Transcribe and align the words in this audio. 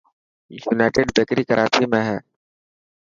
يونائٽڊ 0.61 1.07
بيڪري 1.15 1.43
ڪراچي 1.49 1.83
۾ 1.93 1.99
هي. 2.09 2.17